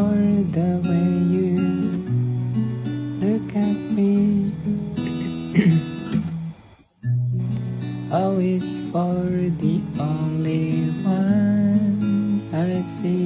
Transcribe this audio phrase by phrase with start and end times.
[0.00, 0.16] for
[0.56, 1.60] the way you
[3.20, 4.16] look at me.
[8.20, 9.20] oh, it's for
[9.60, 13.19] the only one I see.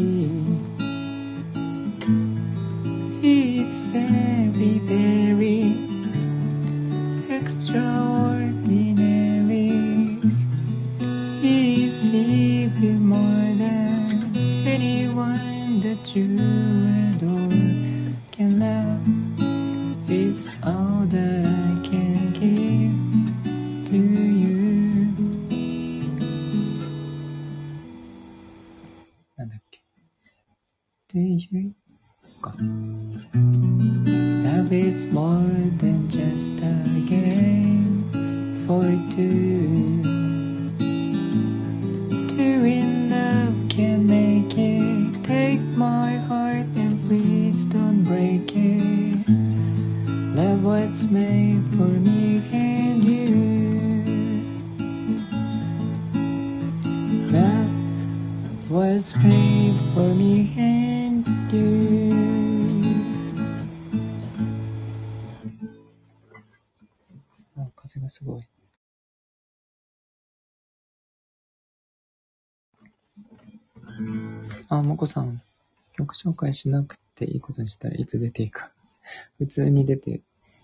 [76.15, 78.73] 紹介しなくていいことにしたらいつ出ていいか。
[79.39, 80.23] 普通に出て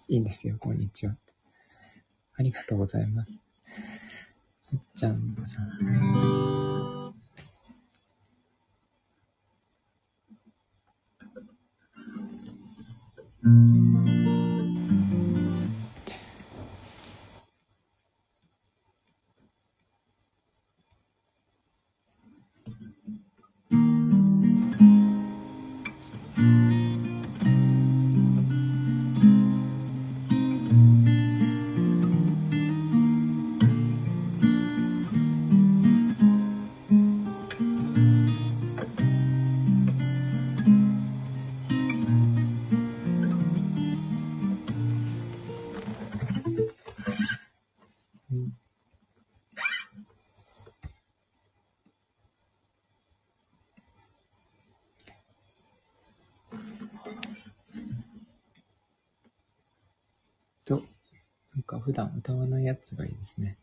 [0.09, 1.17] いいんですよ、こんにちは。
[2.35, 3.41] ありがとうございます。
[4.73, 6.91] みっちゃん、こさん。
[13.43, 13.80] うん
[61.81, 63.57] 普段歌わないやつがいいですね。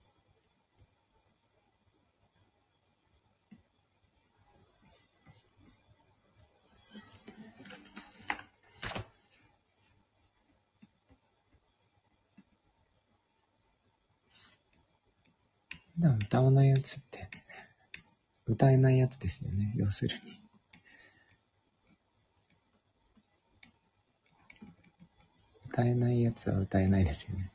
[15.95, 17.27] 普段歌わないやつって、
[18.45, 20.39] 歌えないやつですよね、要するに。
[25.69, 27.51] 歌えないやつは歌えないですよね。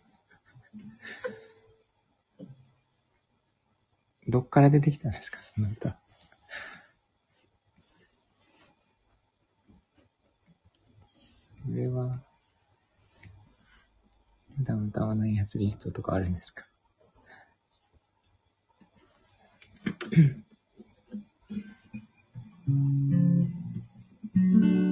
[4.29, 5.99] どっから出てきたんですか、その歌。
[11.15, 12.23] それは、
[14.57, 16.67] 普段歌わないやつリストとかあるんですか？
[22.69, 24.92] うん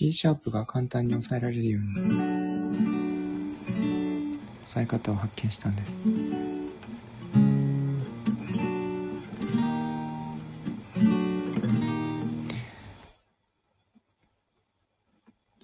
[0.00, 3.56] C シャープが簡単に押さえられるように
[4.62, 5.98] 押さえ方を発見したんです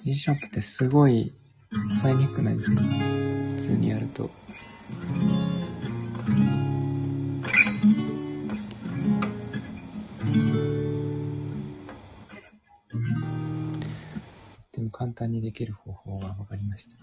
[0.03, 1.33] G シャープってすごい
[1.93, 4.33] 押さえにくくないですか普通にやると。
[15.54, 16.98] 簡単にできる方法が分かりました。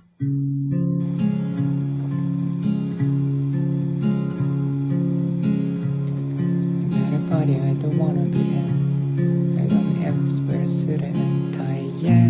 [7.29, 12.23] Party I don't wanna be in I don't have a spare suit and tie, yeah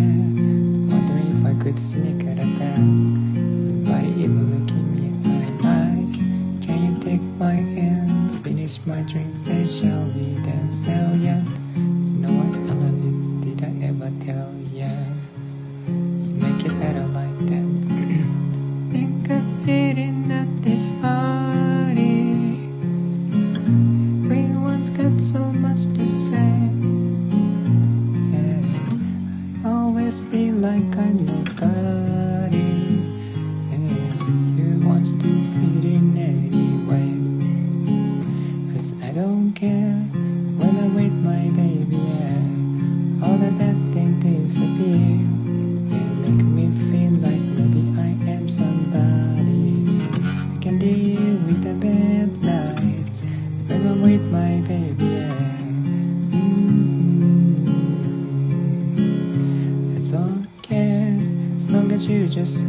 [0.89, 3.00] Wondering if I could sneak out of there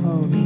[0.04, 0.43] me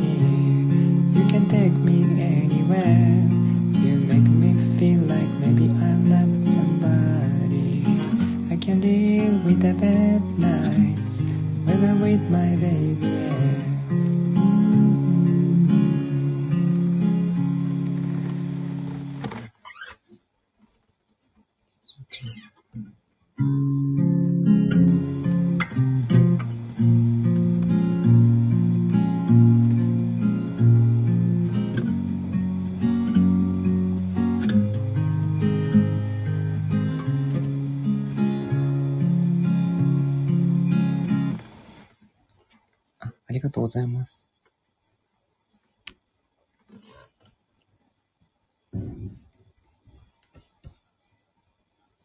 [43.78, 44.30] ざいます。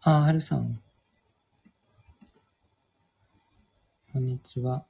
[0.02, 0.82] あ、はるさん。
[4.12, 4.84] こんにちは。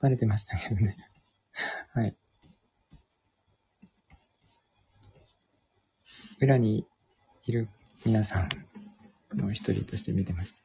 [0.00, 0.96] バレてましたけどね。
[1.92, 2.16] はい。
[6.40, 6.86] 裏に
[7.44, 7.68] いる
[8.06, 8.48] 皆さん
[9.36, 10.58] の一人として見てました。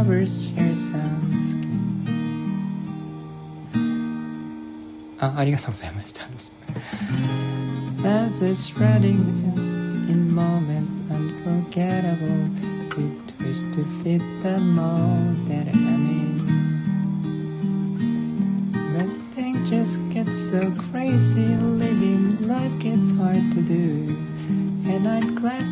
[0.00, 1.76] covers share some skin.
[5.18, 6.26] あ、ありがとうございました。
[8.04, 9.74] As is shredding is
[10.08, 12.50] in moments unforgettable.
[12.96, 16.36] We twist to fit the mold that I'm in.
[18.96, 24.14] But things just get so crazy, living life gets hard to do.
[24.86, 25.69] And I'd gladly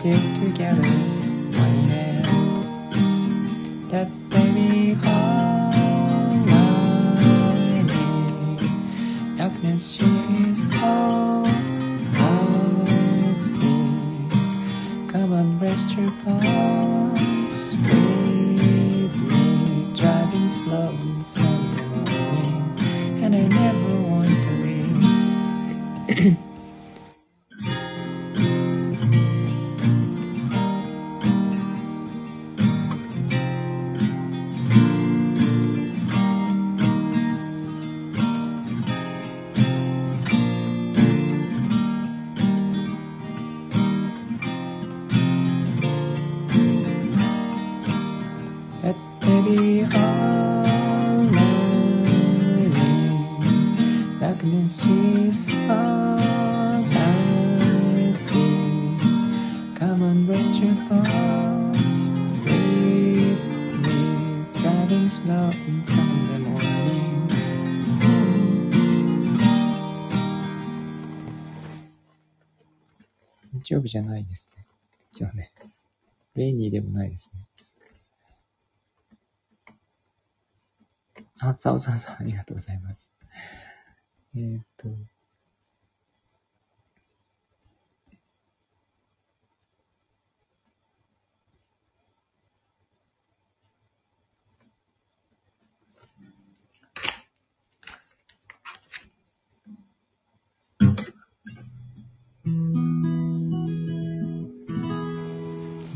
[0.00, 1.99] stick together.
[76.40, 77.46] レイニーでもないですね。
[81.38, 83.12] あ、ざおさんさん、ありがとうございます。
[84.34, 84.88] えーっと。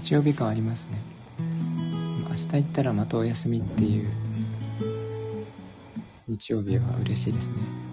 [0.04, 0.99] 日曜日感ありますね。
[2.28, 4.11] 明日行ったらまたお休みっていう
[6.28, 7.83] 日曜日は嬉しいですね。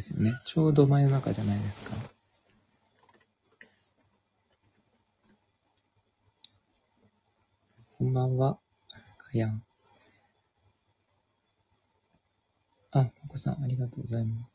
[0.00, 0.40] ですよね。
[0.44, 1.94] ちょうど真夜中じゃないですか。
[7.98, 8.58] こんばんは。
[9.18, 9.62] かやん。
[12.92, 14.49] あ、ここさん、ありがとうございます。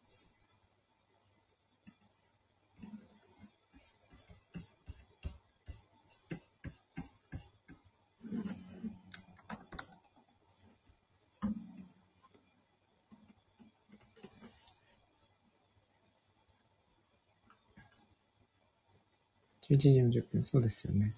[19.69, 21.13] 11時40分、そうですよね。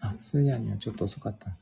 [0.00, 1.56] あ、スーヤにはちょっと遅かった。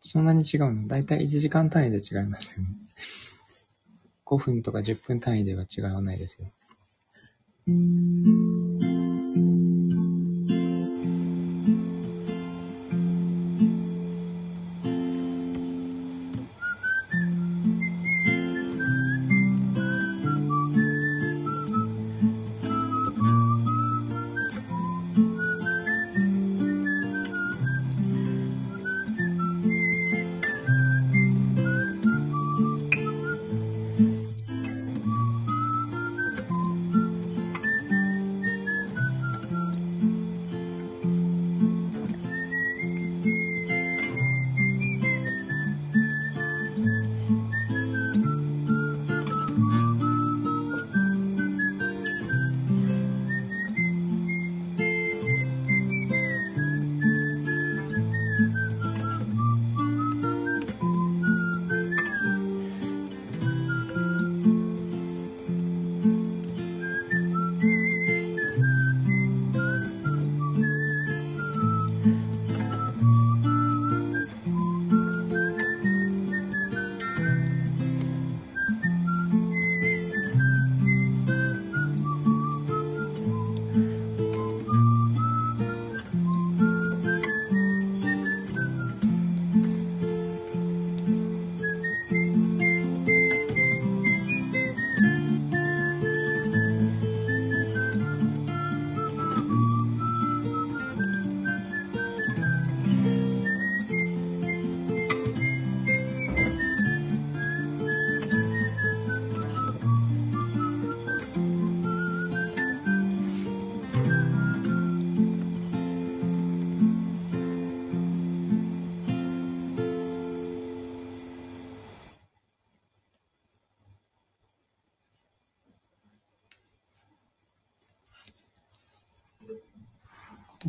[0.00, 0.86] そんなに違うの？
[0.88, 2.68] だいたい1時間単位で違いますよね。
[4.24, 6.52] 5分とか10分単位では違わないですよ。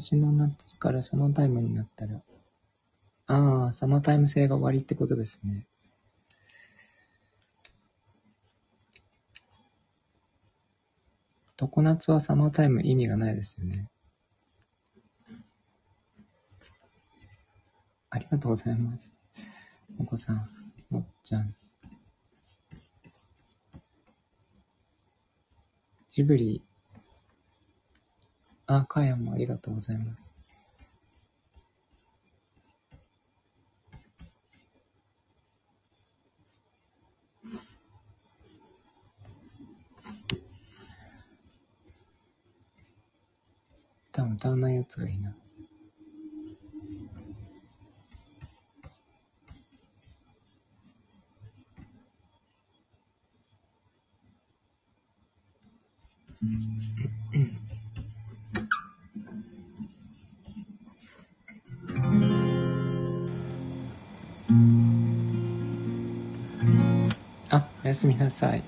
[0.03, 2.21] 今年の夏からサマータイムになったら、
[3.27, 5.65] ああ、サマータイム制が終わりってことですね。
[11.55, 13.87] 常夏はサマータイム意味がないですよね。
[18.09, 19.15] ありがとうございます。
[19.97, 20.49] お子さん、
[20.89, 21.55] もっちゃん。
[26.09, 26.61] ジブリ
[28.65, 30.29] あ、かやもありがとうございます。
[44.13, 45.35] 歌歌わないやつがいいな。
[56.41, 56.45] う
[57.37, 57.52] ん
[67.93, 68.63] やすみなさい。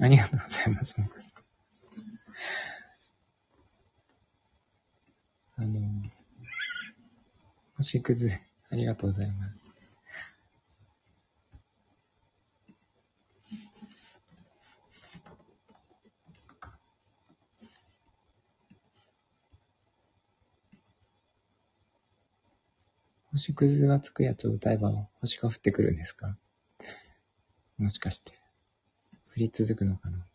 [0.00, 1.32] ありがとうございます、もこさ
[5.60, 5.64] ん。
[5.64, 5.80] あの、
[7.76, 8.30] 星屑、
[8.70, 9.68] ありがとうございます。
[23.32, 26.36] 星屑がつくやつを歌えば星が降ってくるんですか？
[27.78, 28.37] もしかして。
[29.38, 30.26] 降り続くのかな。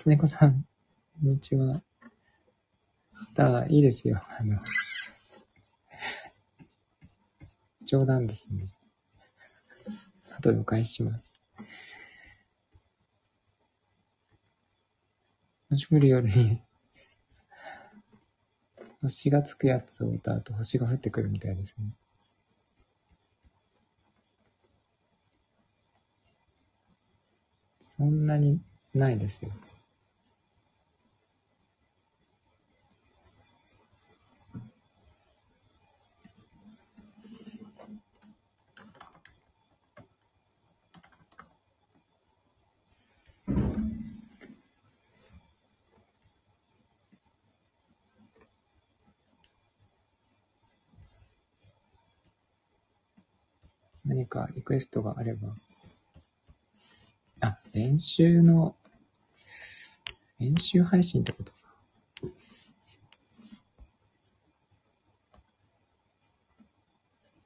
[0.00, 0.64] あ、夏猫さん、
[1.20, 1.82] こんにちは。
[3.12, 4.18] スター、いいですよ。
[4.38, 4.58] あの、
[7.84, 8.64] 冗談ですね。
[10.38, 11.34] 後でお返しします。
[15.68, 16.62] 星降る夜に、
[19.02, 21.92] 星がつくやつを歌うと星が降ってくるみたいですね。
[27.80, 28.62] そんなに
[28.94, 29.50] ないですよ。
[54.10, 55.54] 何かリクエストがあれば。
[57.42, 58.74] あ、練習の、
[60.40, 61.58] 練習配信ってことか。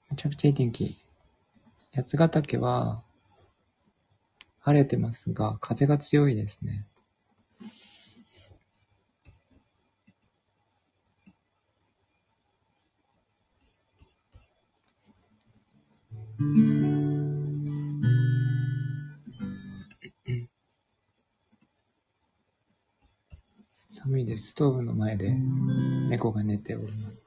[0.08, 0.96] めちゃくちゃいい天気。
[1.92, 3.02] 八ヶ岳は、
[4.60, 6.86] 晴れてますが、風が強いですね。
[24.14, 24.50] 寒いです。
[24.50, 25.34] ストーブの前で
[26.08, 27.24] 猫が寝ております。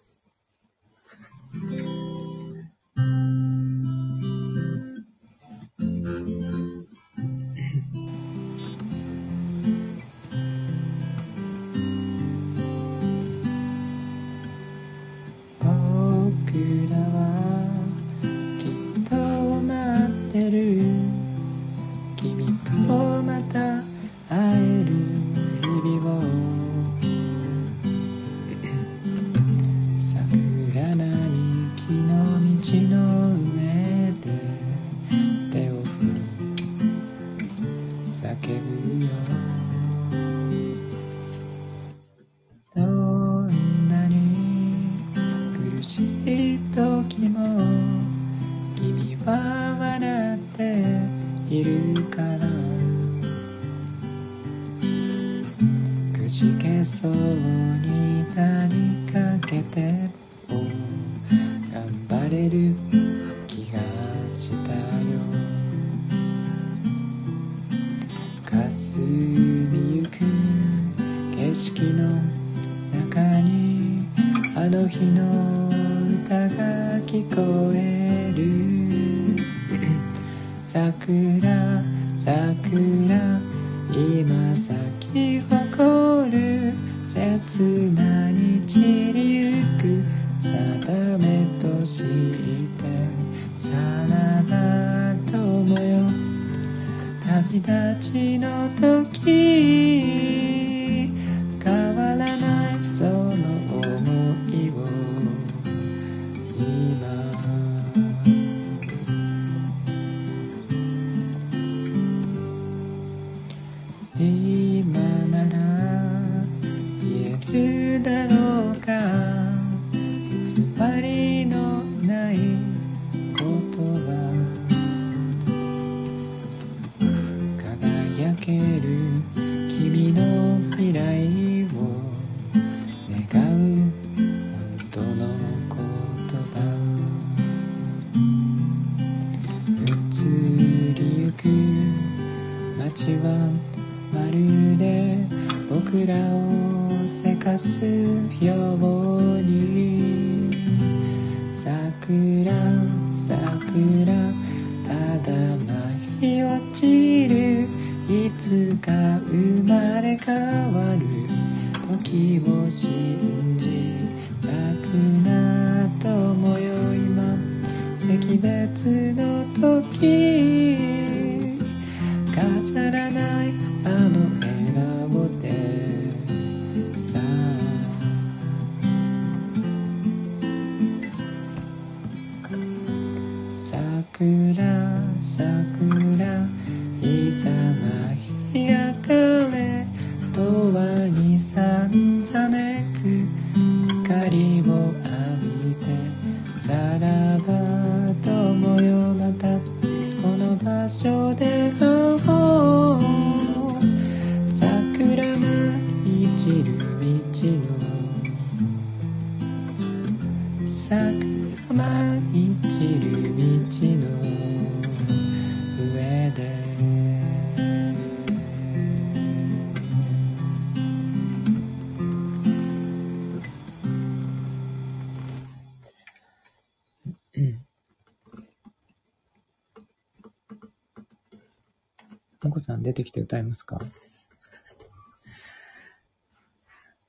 [232.43, 233.80] もこさん出てきて歌いますか？
[233.82, 233.86] あ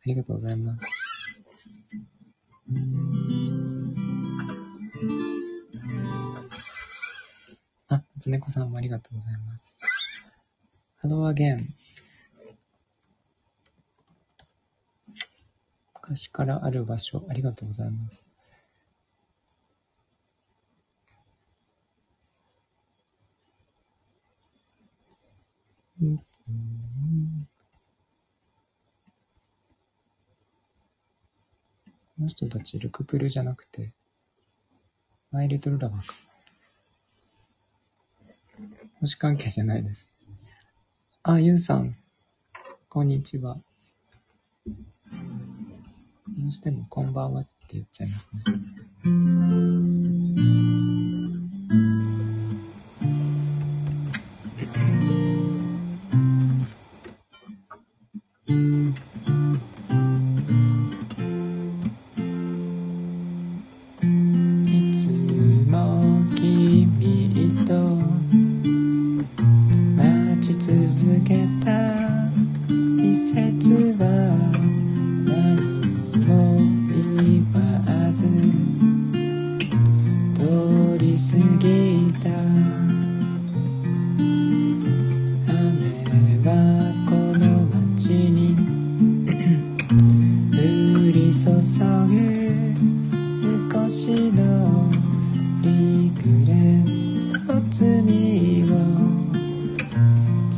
[0.06, 0.86] りがとうございます。
[7.88, 9.78] あ、つねこさんもありがとうございます。
[10.96, 11.74] ハローアゲン。
[15.94, 18.27] 昔からある場所、ありがとうございます。
[32.28, 33.90] の人たち、ルクプルじゃなくて、
[35.30, 36.14] マイリトルラバーか。
[39.00, 40.06] 星関係じゃないです。
[41.22, 41.96] あ、ゆうさん。
[42.90, 43.56] こんにちは。
[45.06, 49.87] どうしてもこんばんはって言っちゃいますね。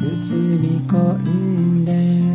[0.00, 0.06] 包
[0.56, 2.29] み込んで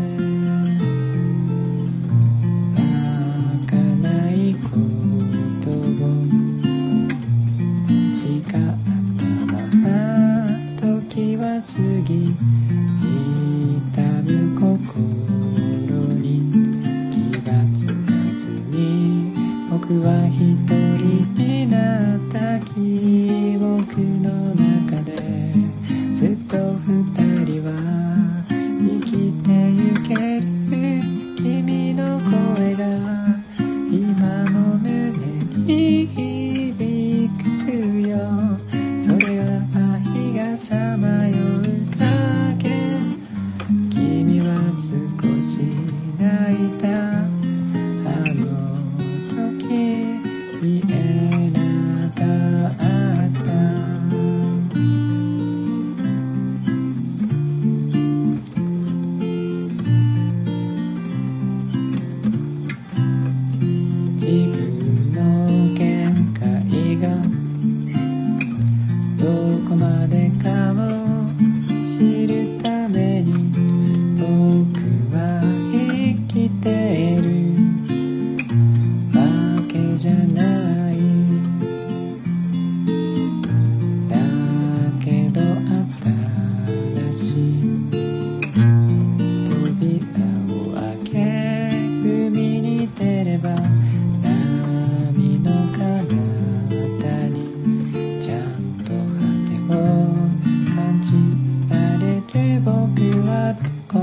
[103.88, 104.00] こ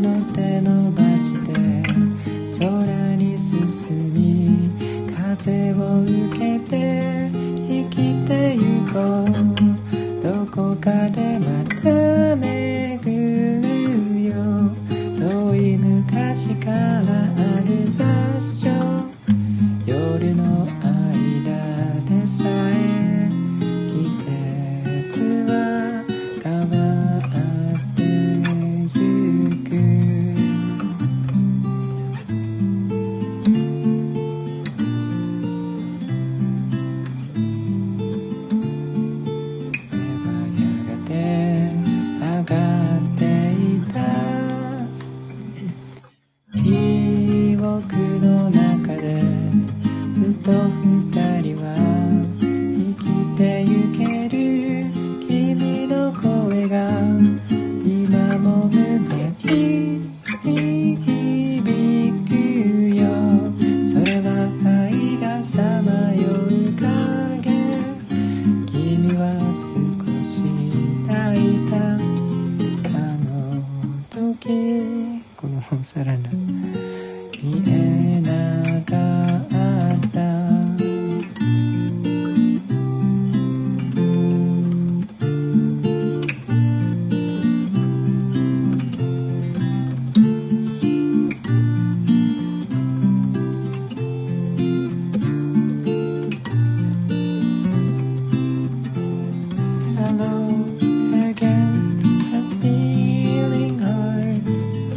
[0.00, 0.45] の手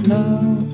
[0.10, 0.69] love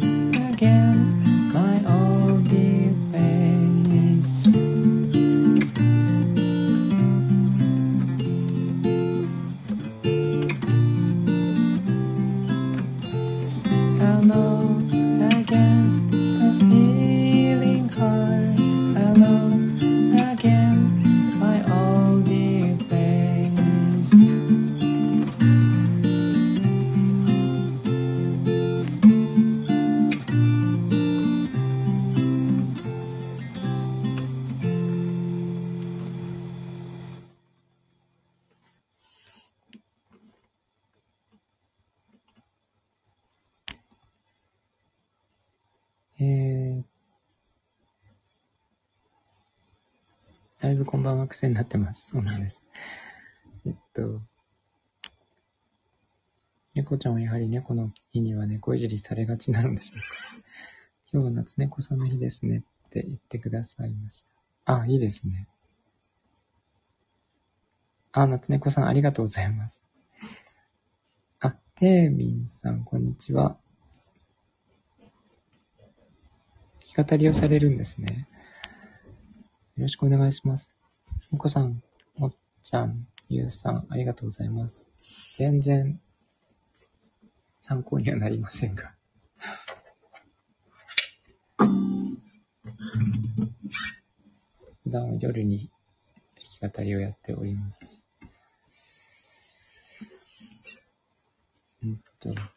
[50.76, 52.07] ぶこんばんは癖になってます。
[52.09, 52.65] そうなんです。
[53.65, 54.21] えっと、
[56.73, 60.05] 猫ちゃんはやはり猫の日には猫いじりされがちなのでしょうか。
[61.11, 64.23] 今日は夏猫さんの日ですねって言ってくださいまし
[64.65, 64.80] た。
[64.82, 65.47] あ、いいですね。
[68.11, 69.84] あ、夏猫さんありがとうございます。
[71.39, 73.57] あ、テーミンさん、こんにちは。
[76.95, 78.28] 弾き語りをされるんですね。
[79.78, 80.71] よろしくお願いします。
[81.34, 81.84] お子さん、
[82.17, 84.89] もっちゃん、ゆうさん、ありがとうございます。
[85.36, 85.99] 全然
[87.59, 88.93] 参考にはなりませんが。
[94.86, 95.69] 普段は夜に
[96.61, 98.01] 弾き語りをやっております。
[101.84, 102.55] うんと。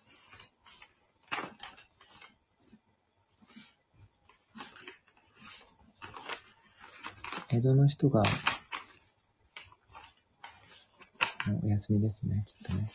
[7.51, 8.22] 江戸の人が、
[11.62, 12.90] お休みですね、きっとね。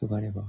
[0.00, 0.44] トがあれば。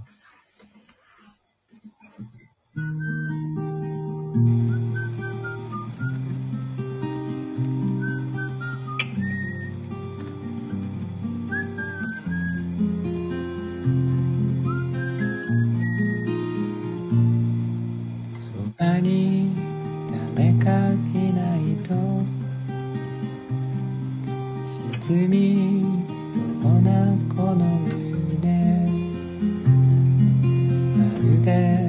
[31.47, 31.86] 後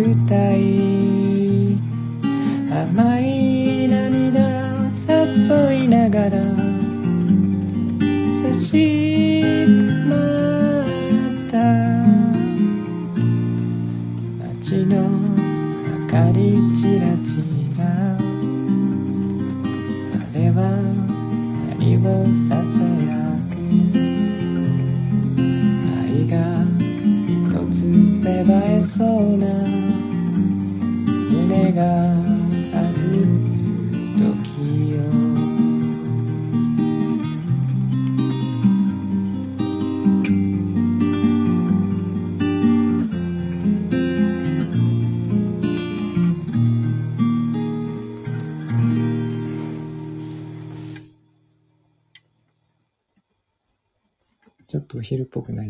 [0.00, 0.91] 歌い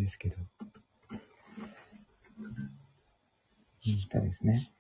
[0.03, 0.37] ですけど。
[3.85, 4.71] いい歌ですね。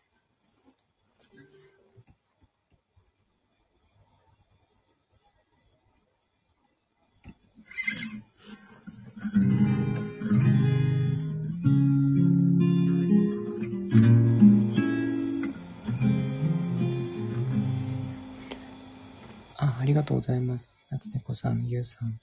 [19.56, 20.76] あ、ありがとうございます。
[20.90, 22.20] 夏猫さん、ゆうさん。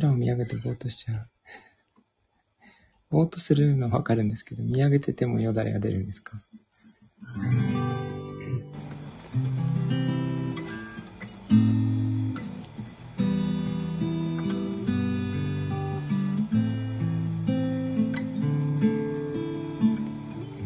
[0.00, 1.28] 空を見上げてぼーっとしちゃう。
[3.10, 6.40] ぼーっとするのはわかるんですけど、見上げててもよだれが出るんですか？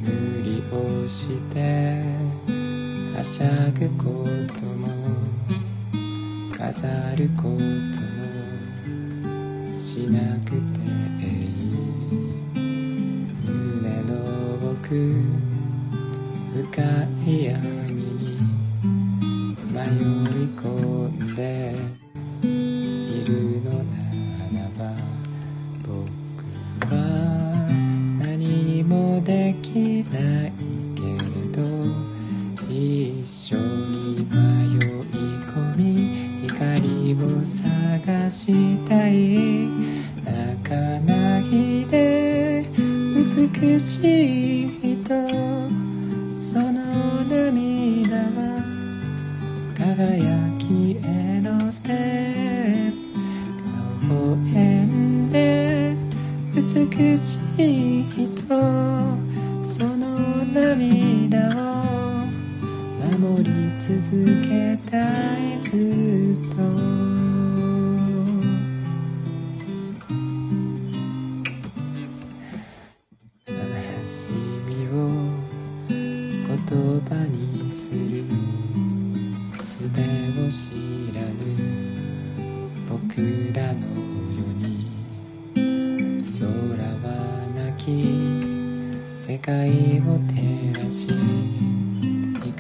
[0.01, 2.03] 無理をして
[3.17, 4.05] はしゃぐこ
[4.59, 4.89] とも
[6.55, 8.12] 飾ることも
[9.93, 10.89] しなくてい
[11.21, 11.53] い。
[13.45, 14.15] 胸の
[14.73, 14.89] 奥
[16.55, 16.81] 深
[17.27, 17.82] い闇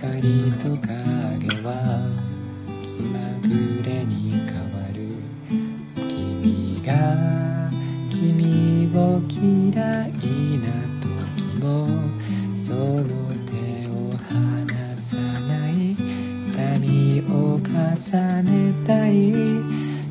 [0.02, 0.20] 光
[0.58, 1.70] と影は
[2.82, 3.48] 気まぐ
[3.84, 4.98] れに変わる
[5.94, 6.90] 君が
[8.10, 10.10] 君を嫌い
[10.58, 10.66] な
[10.98, 11.06] 時
[11.60, 11.86] も
[12.56, 13.06] その
[13.46, 15.94] 手を離さない
[16.56, 17.32] 髪を
[17.62, 19.32] 重ねたい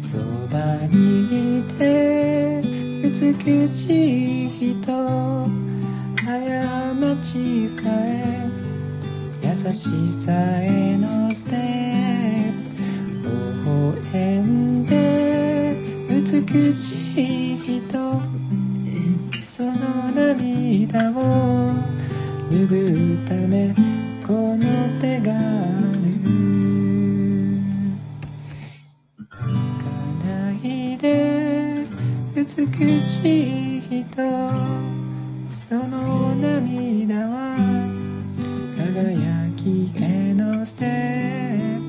[0.01, 0.17] そ
[0.47, 2.61] ばにいて
[3.03, 5.49] 美しい人
[6.15, 8.20] 過ちさえ
[9.69, 12.51] しさへのステッ
[13.21, 13.29] プ
[13.63, 15.75] 微笑んで
[16.09, 16.95] 美し
[17.53, 18.21] い人
[19.45, 19.71] その
[20.13, 21.75] 涙を
[22.49, 23.73] 拭うため
[24.25, 24.65] この
[24.99, 26.01] 手がある
[29.29, 29.45] 泣
[29.77, 29.85] か
[30.25, 31.85] ないで
[32.35, 34.17] 美しい人
[35.47, 37.40] その涙は
[40.71, 41.81] へのステッ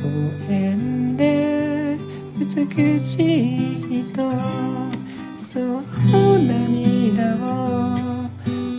[0.00, 1.96] プ微笑んで
[2.38, 4.30] 美しい人
[5.38, 8.28] その涙を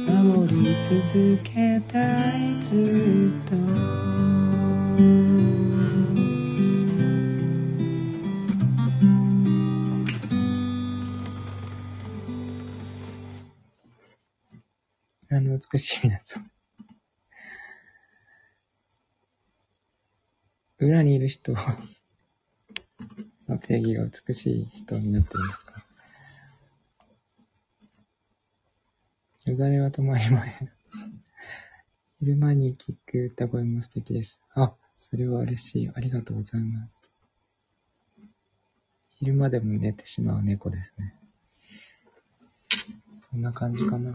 [0.08, 3.55] 守り続けたいずっと。
[15.30, 16.57] あの美しい皆さん。
[20.80, 21.53] 裏にいる人
[23.47, 25.84] の定義が美しい人になってるんですか？
[29.45, 30.69] よだれは止まりまへん。
[32.19, 34.41] 昼間に聞く歌声も素敵です。
[34.53, 35.91] あ、それは嬉しい。
[35.93, 37.13] ありがとうございます。
[39.15, 41.15] 昼間でも寝てしまう猫ですね。
[43.19, 44.13] そんな感じかな。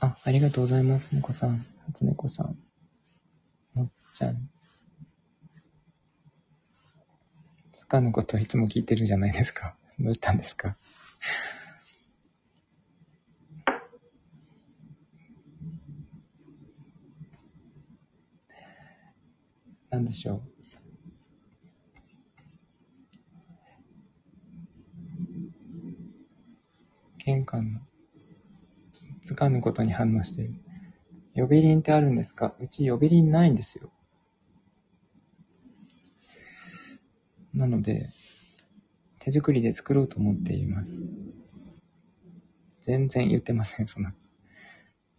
[0.00, 1.14] あ、ありがとうございます。
[1.14, 2.58] 猫さん、初猫さん、
[4.18, 4.50] ちゃん。
[7.72, 9.76] つかぬこといつも聞いてるじゃないですか。
[10.00, 10.76] どうしたんですか？
[19.90, 20.42] なんでしょう？
[27.18, 27.80] 玄関の
[29.22, 30.54] つかぬことに反応してる。
[31.36, 32.56] 呼び鈴ってあるんですか？
[32.58, 33.92] うち呼び鈴ないんですよ。
[37.58, 38.08] なので、
[39.18, 41.12] 手作りで作ろうと思っています。
[42.82, 44.14] 全然言ってません、そんな。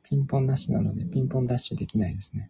[0.03, 2.49] ピンポンなしなので、ピンポンダッシュできないですね。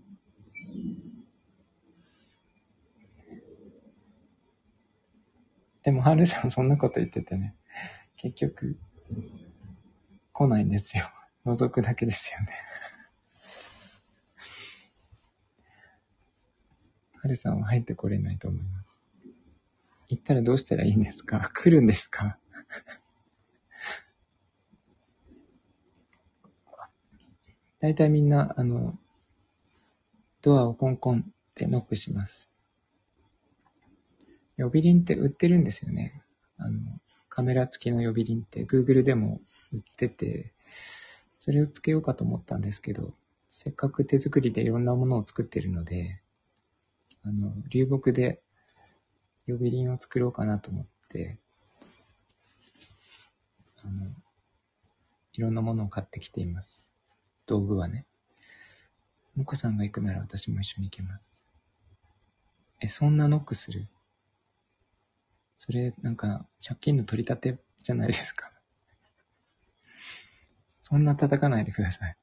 [5.81, 7.55] でも、はるさんそんなこと言っててね、
[8.15, 8.77] 結局、
[10.31, 11.09] 来ないんですよ。
[11.47, 12.53] 覗くだけですよね。
[17.15, 18.98] はるさんは入ってこれないと思います。
[20.09, 21.39] 行ったらどうしたらいいんですか？
[21.53, 22.37] 来るんですか？
[27.79, 28.97] 大体みんな、あの、
[30.41, 32.49] ドアをコンコンってノックします。
[34.57, 36.21] 呼び鈴って売ってるんですよね。
[36.57, 36.79] あの、
[37.29, 39.39] カメラ付きの呼び鈴って Google でも
[39.71, 40.51] 売ってて、
[41.37, 43.13] それをつけようかと思ったんですけど、
[43.49, 46.19] せっかく手作りでいろんなものを作ってるので、
[47.23, 48.41] あの、流木で
[49.49, 51.39] 呼び鈴を作ろうかなと思って、
[53.83, 54.11] あの、
[55.33, 56.95] いろんなものを買ってきています。
[57.47, 58.05] 道具はね。
[59.35, 61.45] もこさんが行くなら私も一緒に行けます。
[62.81, 63.87] え、そんなノックする？
[65.57, 68.51] それ、なんか、借金の取り立てじゃないですか。
[70.81, 72.15] そんな叩かないでください。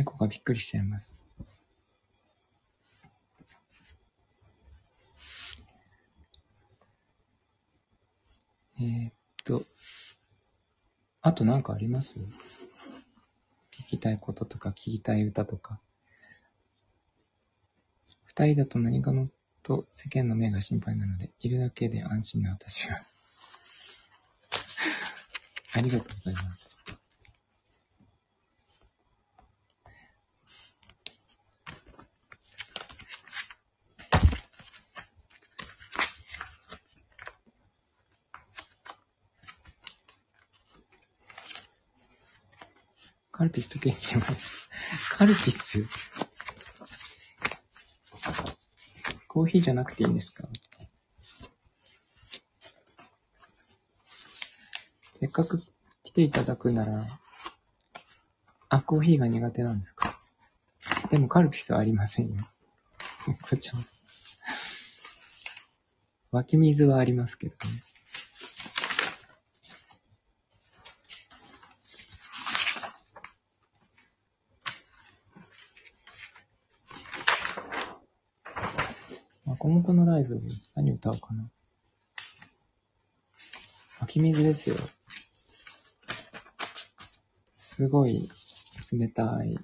[0.00, 1.22] 猫がびっくりしちゃいます。
[8.80, 9.12] えー、っ
[9.44, 9.62] と、
[11.20, 12.18] あと何かあります？
[12.18, 15.78] 聞きたいこととか聞きたい歌とか。
[18.24, 19.28] 二人だと何かの
[19.62, 23.04] と世間の目が心配なので、いるだけで安心な私が
[25.74, 26.78] ありがとうございます。
[43.40, 44.22] カルピスとケーキも
[45.12, 45.86] カルピス？
[49.26, 50.46] コーヒーじゃなくていいんですか？
[55.14, 55.58] せっかく
[56.02, 57.06] 来ていただくなら、
[58.68, 60.20] あ、コーヒーが苦手なんですか？
[61.10, 62.46] でもカルピスはありませんよ。
[63.40, 63.76] こちゃん。
[66.32, 67.82] 湧き水はありますけどね。
[79.70, 80.36] コモコのライブ、
[80.74, 81.48] 何歌おうかな。
[84.00, 84.74] 湧き水ですよ。
[87.54, 88.28] すごい
[88.90, 89.56] 冷たい。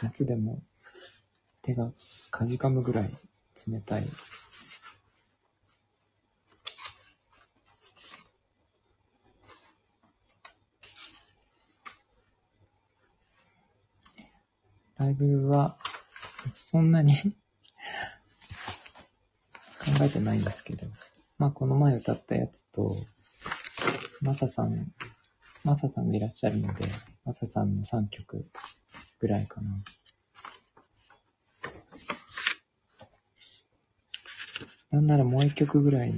[0.00, 0.62] 夏でも
[1.60, 1.92] 手が
[2.30, 3.14] かじかむぐらい
[3.68, 4.08] 冷たい。
[14.96, 15.76] ライブは、
[16.54, 17.14] そんなに
[20.04, 20.86] えてないんですけど、
[21.38, 22.96] まあこの前歌ったやつと、
[24.22, 24.92] マサさん、
[25.64, 26.84] マサさんがいらっしゃるので、
[27.24, 28.46] マサさんの3曲
[29.18, 29.82] ぐらいかな。
[34.90, 36.12] なんならもう1曲ぐらい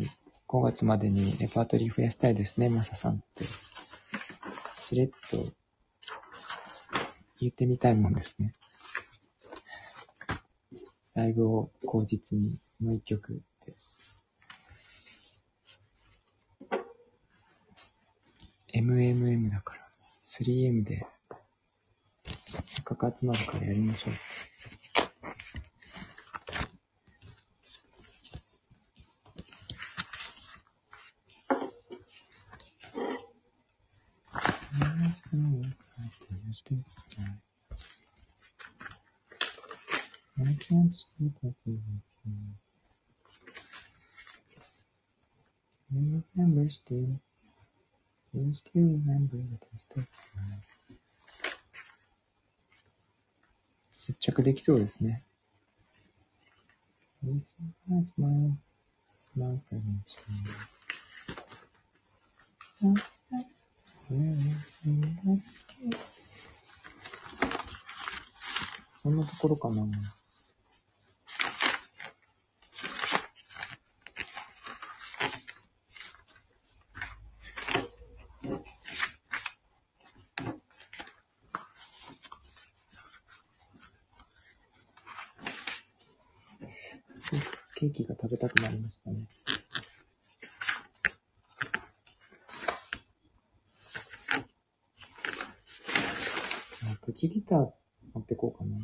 [0.49, 3.45] 5月までにレパートリー増やしたいですね、マサさんって。
[4.74, 5.47] しれっと
[7.41, 8.55] 言ってみたいもんですね。
[11.14, 13.43] ライブを口実にもう1曲
[18.83, 19.89] MMM だから、
[20.20, 21.07] 3M で、
[22.24, 24.12] せっかく集まるからやりましょう。
[24.12, 24.20] はい
[48.35, 50.07] You still remember the taste of
[50.37, 50.62] love.
[53.91, 55.22] 接着できそうですね。
[57.22, 57.55] This
[57.87, 58.57] my smile,
[59.16, 60.22] smile for me too.
[69.03, 69.87] そんなところかな。
[87.74, 89.26] ケーキが食べたくなりましたね。
[96.85, 97.59] あプチギター
[98.14, 98.76] 持ってこうかな。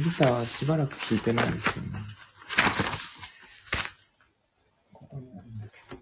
[0.00, 1.90] ギターしばらく弾いてないんですよね。
[4.92, 6.00] ここにあるんだけど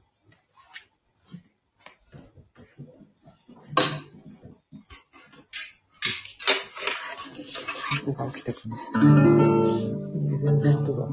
[8.07, 8.77] 猫が起きたかな。
[10.39, 11.09] 全然音が。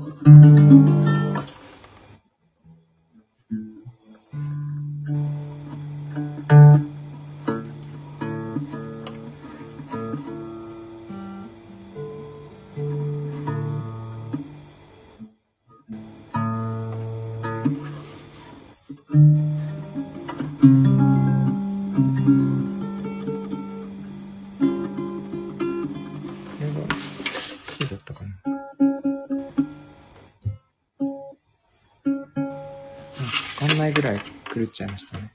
[34.76, 35.32] ちゃいましたね。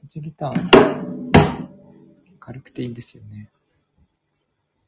[0.00, 0.70] プチギター、
[2.40, 3.52] 軽くていいんですよね。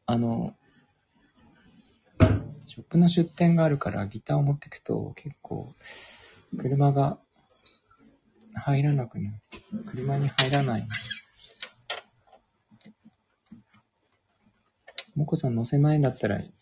[0.07, 0.57] あの、
[2.67, 5.73] ショップの出店があるからギターを持ってくと結構
[6.59, 7.19] 車が
[8.57, 9.41] 入らなくなる。
[9.87, 10.89] 車に入らない。
[15.15, 16.53] もこさん乗せないんだったらい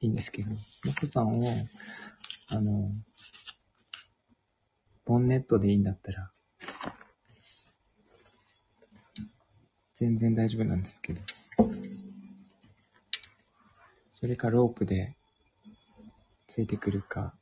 [0.00, 0.56] いんですけど、も
[0.98, 1.68] こさんを、
[2.48, 2.92] あの、
[5.04, 6.30] ボンネットでいいんだったら、
[9.94, 11.20] 全然大丈夫なんですけど。
[14.08, 15.16] それかロープで
[16.46, 17.34] ついてくるか。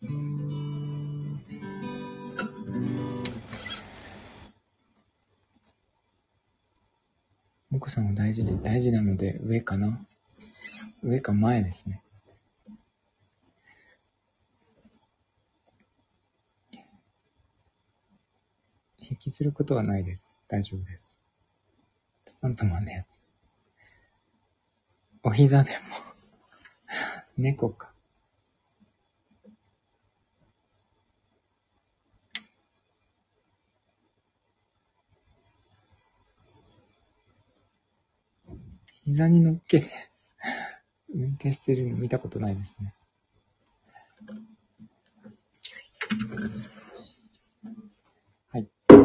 [0.00, 0.65] も
[7.78, 10.00] こさんは大事で、大事なので上かな？
[11.02, 12.02] 上か前ですね。
[18.98, 20.36] 引きずることはないです。
[20.48, 21.20] 大丈夫です。
[22.26, 23.22] スタントマンのやつ。
[25.22, 25.76] お膝でも
[27.36, 27.92] 猫か。
[39.06, 39.86] 膝に乗っけて
[41.14, 42.92] 運転してるの見たことないですね。
[48.48, 48.68] はい。
[48.88, 48.96] そ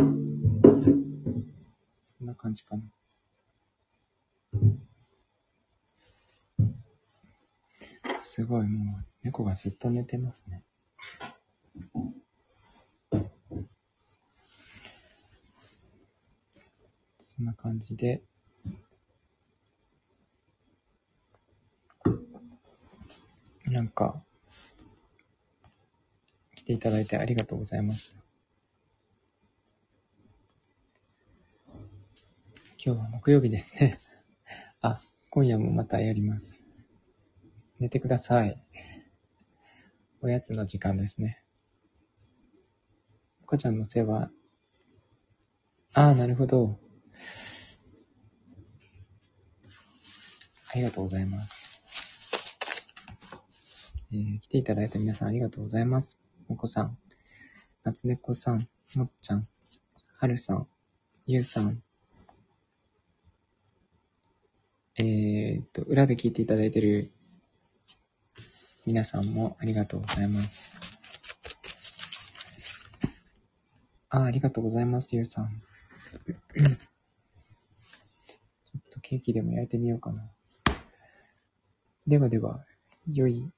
[2.24, 2.84] んな感じかな。
[8.20, 10.64] すごい、もう、猫がずっと寝てますね。
[17.20, 18.24] そんな感じで、
[23.82, 24.22] なんか、
[26.54, 28.22] 来ていただいてありがとうございました。
[32.78, 33.98] 今日は木曜日ですね。
[34.82, 35.02] あ、
[35.32, 36.68] 今夜もまたやります。
[37.80, 38.64] 寝てください。
[40.22, 41.44] おやつの時間ですね。
[43.48, 44.32] こちゃんの世話。
[45.96, 46.80] ああ、なるほど。
[50.70, 51.61] ありがとうございます。
[54.14, 56.18] えー来ていただいた皆さんありがとうございます。
[56.50, 56.98] もこさん、
[57.86, 59.48] 夏猫さん、もっちゃん、
[60.18, 60.68] はるさん、
[61.28, 61.82] ゆうさん、
[65.00, 67.12] えーっと、裏で聞いていただいている
[68.86, 70.78] 皆さんもありがとうございます。
[74.10, 75.62] あ、ありがとうございます、ゆうさん。
[76.26, 76.34] ちょ
[78.78, 80.30] っとケーキでも焼いてみようかな。
[82.06, 82.66] ではでは、
[83.10, 83.50] 良い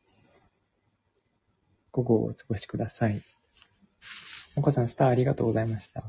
[1.93, 3.21] 午後をお過ごしください。
[4.55, 6.03] もこさん、スターありがとうございました。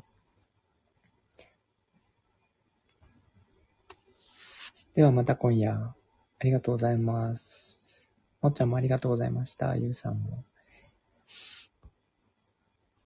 [4.94, 5.94] ではまた今夜、あ
[6.42, 7.80] りがとうございます。
[8.40, 9.76] もっちゃんもありがとうございました。
[9.76, 10.44] ゆうさんも。